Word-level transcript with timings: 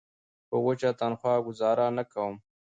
په 0.49 0.55
وچه 0.65 0.89
تنخوا 0.99 1.35
ګوزاره 1.47 1.87
نه 1.97 2.03
کوم. 2.11 2.35